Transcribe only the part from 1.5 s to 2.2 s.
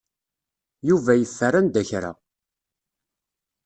anda kra.